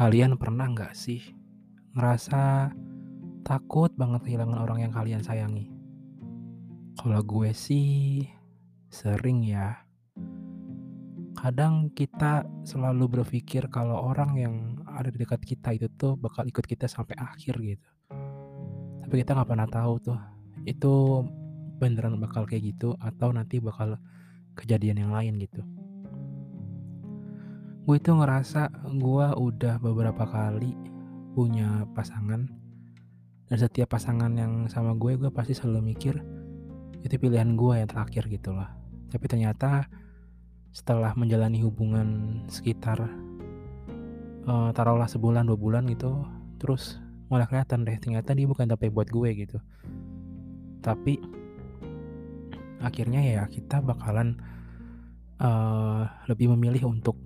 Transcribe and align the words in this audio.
Kalian 0.00 0.40
pernah 0.40 0.64
nggak 0.64 0.96
sih 0.96 1.20
ngerasa 1.92 2.72
takut 3.44 3.92
banget 3.92 4.24
kehilangan 4.24 4.64
orang 4.64 4.88
yang 4.88 4.92
kalian 4.96 5.20
sayangi? 5.20 5.68
Kalau 6.96 7.20
gue 7.20 7.52
sih 7.52 8.24
sering 8.88 9.44
ya. 9.44 9.76
Kadang 11.36 11.92
kita 11.92 12.48
selalu 12.64 13.20
berpikir 13.20 13.68
kalau 13.68 14.08
orang 14.08 14.40
yang 14.40 14.54
ada 14.88 15.12
di 15.12 15.20
dekat 15.20 15.44
kita 15.44 15.76
itu 15.76 15.92
tuh 16.00 16.16
bakal 16.16 16.48
ikut 16.48 16.64
kita 16.64 16.88
sampai 16.88 17.20
akhir 17.20 17.60
gitu. 17.60 17.88
Tapi 19.04 19.14
kita 19.20 19.36
nggak 19.36 19.52
pernah 19.52 19.68
tahu 19.68 20.00
tuh 20.00 20.16
itu 20.64 21.28
beneran 21.76 22.16
bakal 22.16 22.48
kayak 22.48 22.72
gitu 22.72 22.96
atau 23.04 23.36
nanti 23.36 23.60
bakal 23.60 24.00
kejadian 24.56 25.04
yang 25.04 25.12
lain 25.12 25.36
gitu. 25.36 25.60
Gue 27.88 27.96
itu 27.96 28.12
ngerasa 28.12 28.90
gue 28.92 29.26
udah 29.34 29.80
beberapa 29.80 30.24
kali 30.28 30.76
punya 31.32 31.88
pasangan 31.96 32.60
dan 33.50 33.58
setiap 33.58 33.98
pasangan 33.98 34.30
yang 34.38 34.70
sama 34.70 34.94
gue, 34.94 35.18
gue 35.18 35.26
pasti 35.34 35.58
selalu 35.58 35.90
mikir 35.90 36.14
itu 37.02 37.18
pilihan 37.18 37.58
gue 37.58 37.82
yang 37.82 37.90
terakhir 37.90 38.30
gitu 38.30 38.54
loh. 38.54 38.70
Tapi 39.10 39.26
ternyata 39.26 39.90
setelah 40.70 41.18
menjalani 41.18 41.58
hubungan 41.66 42.40
sekitar 42.46 43.10
uh, 44.46 44.70
taruhlah 44.70 45.10
sebulan 45.10 45.50
dua 45.50 45.58
bulan 45.58 45.82
gitu, 45.90 46.22
terus 46.62 47.02
mulai 47.26 47.42
kelihatan 47.50 47.82
deh 47.82 47.98
ternyata 47.98 48.38
dia 48.38 48.46
bukan 48.46 48.70
tapi 48.70 48.86
buat 48.86 49.10
gue 49.10 49.30
gitu. 49.34 49.58
Tapi 50.78 51.18
akhirnya 52.78 53.18
ya 53.18 53.42
kita 53.50 53.82
bakalan 53.82 54.38
uh, 55.42 56.06
lebih 56.30 56.54
memilih 56.54 56.86
untuk 56.86 57.18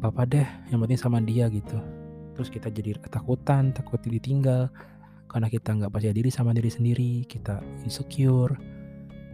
apa-apa 0.00 0.22
deh 0.24 0.48
yang 0.72 0.80
penting 0.80 0.96
sama 0.96 1.20
dia 1.20 1.52
gitu. 1.52 1.76
Terus 2.32 2.48
kita 2.48 2.72
jadi 2.72 2.96
ketakutan 2.96 3.76
takut 3.76 4.00
ditinggal 4.00 4.72
karena 5.28 5.46
kita 5.52 5.76
nggak 5.76 5.92
percaya 5.92 6.16
diri 6.16 6.32
sama 6.32 6.50
diri 6.50 6.72
sendiri 6.72 7.22
kita 7.28 7.62
insecure 7.86 8.58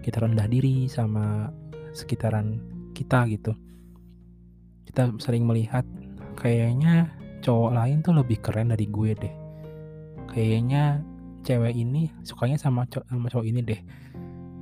kita 0.05 0.23
rendah 0.23 0.47
diri 0.47 0.87
sama 0.87 1.51
sekitaran 1.91 2.63
kita 2.95 3.27
gitu. 3.27 3.55
Kita 4.87 5.11
sering 5.19 5.47
melihat 5.51 5.83
kayaknya 6.39 7.11
cowok 7.43 7.75
lain 7.75 8.07
tuh 8.07 8.15
lebih 8.15 8.39
keren 8.39 8.71
dari 8.71 8.87
gue 8.87 9.11
deh. 9.19 9.35
Kayaknya 10.31 11.03
cewek 11.43 11.75
ini 11.75 12.07
sukanya 12.23 12.55
sama 12.55 12.87
cowok, 12.87 13.07
sama 13.11 13.27
cowok 13.27 13.47
ini 13.51 13.61
deh. 13.67 13.81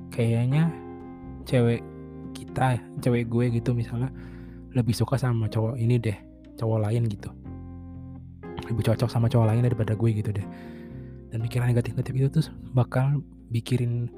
Kayaknya 0.09 0.73
cewek 1.45 1.85
kita 2.33 2.81
cewek 3.05 3.29
gue 3.29 3.61
gitu 3.61 3.77
misalnya 3.77 4.09
lebih 4.75 4.93
suka 4.93 5.15
sama 5.15 5.47
cowok 5.47 5.79
ini 5.79 5.97
deh 6.03 6.19
cowok 6.59 6.79
lain 6.91 7.07
gitu. 7.07 7.31
Lebih 8.71 8.83
cocok 8.93 9.09
sama 9.11 9.31
cowok 9.31 9.47
lain 9.55 9.63
daripada 9.63 9.95
gue 9.95 10.11
gitu 10.11 10.31
deh. 10.35 10.47
Dan 11.31 11.43
pikiran 11.47 11.71
negatif-negatif 11.71 12.15
itu 12.15 12.29
tuh 12.31 12.47
bakal 12.75 13.23
bikin 13.51 14.11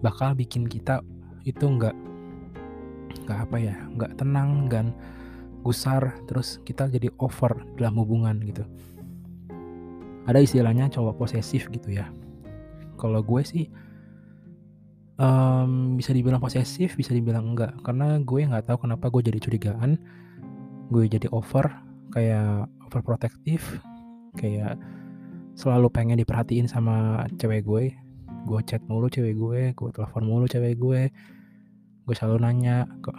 bakal 0.00 0.36
bikin 0.36 0.66
kita 0.68 1.00
itu 1.44 1.64
nggak 1.64 1.94
nggak 3.24 3.38
apa 3.38 3.56
ya 3.60 3.76
nggak 3.92 4.12
tenang 4.16 4.68
dan 4.72 4.96
gusar. 5.60 6.16
Terus 6.28 6.60
kita 6.64 6.88
jadi 6.88 7.12
over 7.20 7.52
dalam 7.76 8.00
hubungan 8.00 8.40
gitu. 8.44 8.64
Ada 10.24 10.40
istilahnya 10.40 10.88
cowok 10.88 11.20
posesif 11.20 11.68
gitu 11.68 11.92
ya. 11.92 12.08
Kalau 12.96 13.20
gue 13.20 13.42
sih 13.42 13.66
um, 15.22 15.94
bisa 15.94 16.10
dibilang 16.10 16.42
posesif 16.42 16.98
bisa 16.98 17.14
dibilang 17.14 17.54
enggak. 17.54 17.78
Karena 17.86 18.18
gue 18.18 18.40
nggak 18.42 18.66
tahu 18.66 18.88
kenapa 18.88 19.08
gue 19.08 19.22
jadi 19.30 19.38
curigaan. 19.38 19.96
Gue 20.90 21.06
jadi 21.06 21.30
over 21.30 21.70
kayak 22.10 22.66
overprotective. 22.90 23.62
Kayak 24.36 24.76
selalu 25.54 25.88
pengen 25.94 26.18
diperhatiin 26.18 26.66
sama 26.66 27.24
cewek 27.38 27.62
gue. 27.62 27.94
Gue 28.42 28.60
chat 28.66 28.82
mulu 28.90 29.06
cewek 29.06 29.38
gue 29.38 29.70
gue 29.72 29.88
telepon 29.94 30.26
mulu 30.26 30.50
cewek 30.50 30.76
gue. 30.76 31.08
Gue 32.02 32.14
selalu 32.18 32.42
nanya 32.42 32.90
kok 33.06 33.14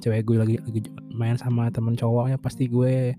cewek 0.00 0.24
gue 0.24 0.36
lagi, 0.38 0.56
lagi 0.62 0.80
main 1.10 1.34
sama 1.34 1.68
temen 1.74 1.98
cowoknya? 1.98 2.38
Pasti 2.38 2.70
gue 2.70 3.18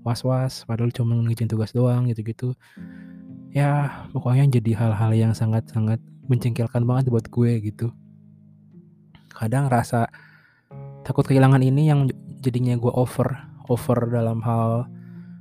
was 0.00 0.24
was 0.24 0.64
padahal 0.64 0.88
cuma 0.92 1.12
ngerjain 1.12 1.48
tugas 1.48 1.76
doang 1.76 2.08
gitu 2.08 2.24
gitu 2.24 2.48
ya 3.50 4.06
pokoknya 4.14 4.46
jadi 4.60 4.70
hal-hal 4.78 5.12
yang 5.14 5.32
sangat-sangat 5.34 5.98
mencengkelkan 6.30 6.86
banget 6.86 7.10
buat 7.10 7.26
gue 7.26 7.58
gitu. 7.66 7.90
Kadang 9.34 9.66
rasa 9.66 10.06
takut 11.02 11.26
kehilangan 11.26 11.62
ini 11.62 11.90
yang 11.90 12.06
jadinya 12.38 12.78
gue 12.78 12.92
over 12.94 13.26
over 13.66 13.98
dalam 14.06 14.38
hal 14.46 14.86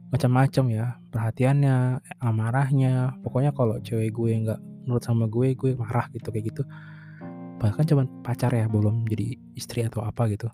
macam-macam 0.10 0.66
ya. 0.74 0.88
Perhatiannya 1.10 2.02
amarahnya 2.22 3.18
pokoknya 3.22 3.54
kalau 3.54 3.78
cewek 3.82 4.14
gue 4.14 4.34
nggak 4.34 4.60
menurut 4.86 5.04
sama 5.06 5.30
gue 5.30 5.54
gue 5.54 5.78
marah 5.78 6.10
gitu 6.10 6.34
kayak 6.34 6.46
gitu. 6.50 6.64
Bahkan 7.62 7.86
cuma 7.86 8.10
pacar 8.26 8.50
ya 8.56 8.66
belum 8.66 9.06
jadi 9.06 9.38
istri 9.54 9.86
atau 9.86 10.02
apa 10.02 10.26
gitu. 10.34 10.50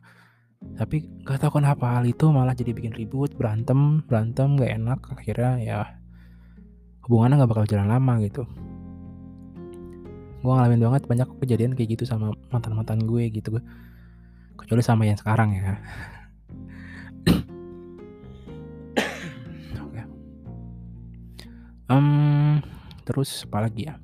Tapi 0.75 1.22
gak 1.22 1.45
tahu 1.45 1.61
kenapa 1.61 1.99
hal 1.99 2.09
itu 2.09 2.25
malah 2.33 2.57
jadi 2.57 2.73
bikin 2.73 2.95
ribut 2.95 3.37
berantem 3.37 4.01
berantem 4.09 4.57
gak 4.57 4.72
enak 4.73 4.99
akhirnya 5.13 5.51
ya 5.61 5.79
hubungannya 7.05 7.38
nggak 7.38 7.51
bakal 7.53 7.69
jalan 7.69 7.85
lama 7.85 8.17
gitu. 8.25 8.49
Gue 10.41 10.53
ngalamin 10.53 10.81
banget 10.81 11.05
banyak 11.05 11.29
kejadian 11.41 11.77
kayak 11.77 11.89
gitu 11.97 12.05
sama 12.09 12.33
mantan 12.49 12.73
mantan 12.73 13.05
gue 13.05 13.29
gitu 13.29 13.57
gue 13.57 13.63
kecuali 14.57 14.81
sama 14.81 15.05
yang 15.05 15.17
sekarang 15.17 15.53
ya. 15.53 15.77
Oke. 19.85 20.01
Um, 21.89 22.61
terus 23.05 23.45
apa 23.45 23.69
lagi 23.69 23.85
ya? 23.85 24.01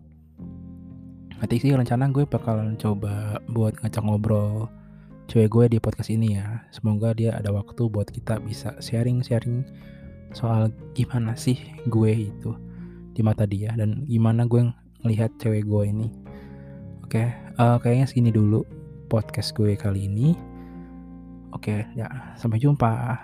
Nanti 1.41 1.57
sih 1.57 1.73
rencana 1.73 2.06
gue 2.13 2.29
bakal 2.29 2.78
coba 2.78 3.41
buat 3.50 3.81
ngajak 3.81 4.06
ngobrol 4.06 4.69
cewek 5.25 5.50
gue 5.50 5.66
di 5.73 5.78
podcast 5.81 6.13
ini 6.13 6.38
ya. 6.38 6.62
Semoga 6.69 7.18
dia 7.18 7.33
ada 7.33 7.50
waktu 7.50 7.89
buat 7.89 8.13
kita 8.13 8.38
bisa 8.45 8.78
sharing-sharing 8.78 9.66
soal 10.38 10.69
gimana 10.94 11.33
sih 11.33 11.57
gue 11.89 12.29
itu 12.29 12.53
di 13.11 13.22
mata 13.22 13.44
dia 13.47 13.75
dan 13.75 14.07
gimana 14.07 14.47
gue 14.47 14.67
ngelihat 15.03 15.35
cewek 15.41 15.66
gue 15.67 15.83
ini 15.88 16.07
Oke, 17.11 17.27
uh, 17.59 17.75
kayaknya 17.75 18.07
segini 18.07 18.31
dulu 18.31 18.63
podcast 19.11 19.51
gue 19.51 19.75
kali 19.75 20.07
ini. 20.07 20.31
Oke, 21.51 21.83
ya, 21.91 22.07
sampai 22.39 22.55
jumpa. 22.55 23.19